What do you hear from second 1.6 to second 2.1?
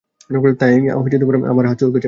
হাত চুলকাচ্ছে।